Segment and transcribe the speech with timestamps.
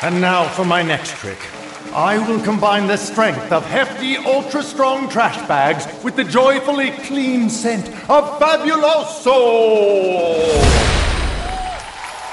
[0.00, 1.38] And now for my next trick.
[1.92, 7.50] I will combine the strength of hefty, ultra strong trash bags with the joyfully clean
[7.50, 9.34] scent of Fabuloso!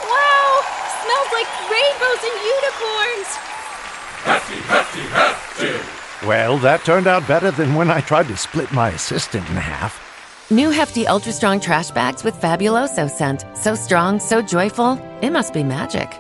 [0.04, 0.62] Wow!
[1.02, 3.30] Smells like rainbows and unicorns!
[4.26, 6.28] Hefty, hefty, hefty!
[6.28, 10.02] Well, that turned out better than when I tried to split my assistant in half.
[10.52, 13.46] New hefty, ultra strong trash bags with Fabuloso scent.
[13.56, 16.20] So strong, so joyful, it must be magic.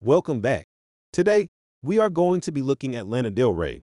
[0.00, 0.68] Welcome back.
[1.12, 1.48] Today,
[1.82, 3.82] we are going to be looking at Lana Del Rey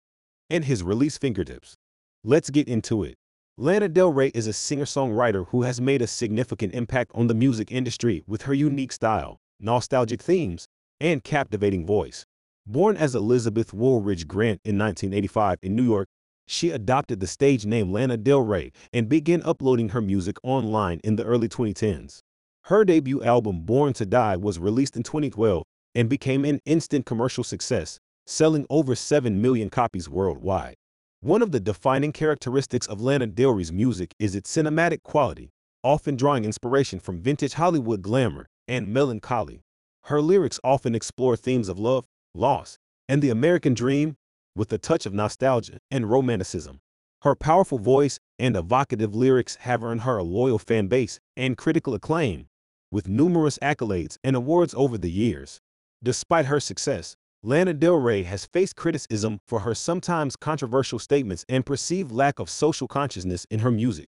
[0.49, 1.75] and his release fingertips.
[2.23, 3.15] Let's get into it.
[3.57, 7.69] Lana Del Rey is a singer-songwriter who has made a significant impact on the music
[7.69, 10.67] industry with her unique style, nostalgic themes,
[11.01, 12.25] and captivating voice.
[12.65, 16.07] Born as Elizabeth Woolridge Grant in 1985 in New York,
[16.47, 21.17] she adopted the stage name Lana Del Rey and began uploading her music online in
[21.17, 22.19] the early 2010s.
[22.63, 27.43] Her debut album Born to Die was released in 2012 and became an instant commercial
[27.43, 30.75] success, selling over 7 million copies worldwide.
[31.21, 35.49] One of the defining characteristics of Lana Del Rey's music is its cinematic quality,
[35.83, 39.61] often drawing inspiration from vintage Hollywood glamour and melancholy.
[40.03, 44.17] Her lyrics often explore themes of love, loss, and the American dream
[44.55, 46.79] with a touch of nostalgia and romanticism.
[47.21, 51.93] Her powerful voice and evocative lyrics have earned her a loyal fan base and critical
[51.95, 52.47] acclaim,
[52.91, 55.59] with numerous accolades and awards over the years.
[56.05, 61.65] Despite her success, Lana Del Rey has faced criticism for her sometimes controversial statements and
[61.65, 64.05] perceived lack of social consciousness in her music.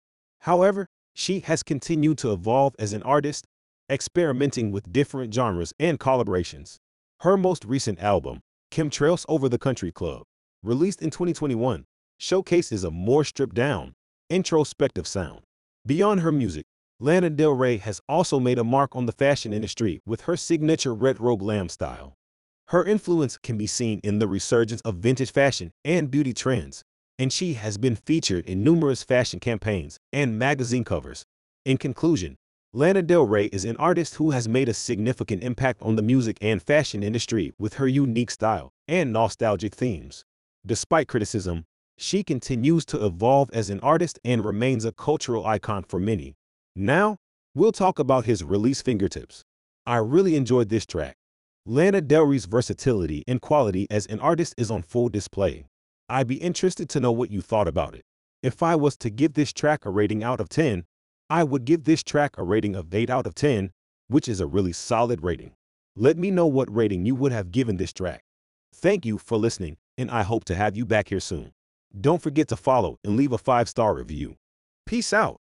[0.43, 3.45] However, she has continued to evolve as an artist,
[3.91, 6.77] experimenting with different genres and collaborations.
[7.23, 8.39] Her most recent album,
[8.71, 10.23] Chemtrails Over the Country Club,
[10.63, 11.87] released in 2021,
[12.19, 13.95] showcases a more stripped down,
[14.31, 15.41] introspective sound.
[15.85, 16.67] Beyond her music,
[17.03, 20.95] Lana Del Rey has also made a mark on the fashion industry with her signature
[20.95, 22.19] red robe glam style.
[22.69, 26.85] Her influence can be seen in the resurgence of vintage fashion and beauty trends,
[27.19, 31.25] and she has been featured in numerous fashion campaigns and magazine covers.
[31.65, 32.37] In conclusion,
[32.75, 36.37] Lana Del Rey is an artist who has made a significant impact on the music
[36.43, 40.27] and fashion industry with her unique style and nostalgic themes.
[40.67, 41.65] Despite criticism,
[41.97, 46.37] she continues to evolve as an artist and remains a cultural icon for many.
[46.77, 47.17] Now,
[47.55, 49.45] we'll talk about his release fingertips.
[49.87, 51.17] I really enjoyed this track.
[51.67, 55.67] Lana Del Rey's versatility and quality as an artist is on full display.
[56.09, 58.03] I'd be interested to know what you thought about it.
[58.43, 60.85] If I was to give this track a rating out of 10,
[61.29, 63.71] I would give this track a rating of 8 out of 10,
[64.09, 65.53] which is a really solid rating.
[65.97, 68.23] Let me know what rating you would have given this track.
[68.75, 71.53] Thank you for listening, and I hope to have you back here soon.
[72.01, 74.37] Don't forget to follow and leave a five star review.
[74.87, 75.41] Peace out.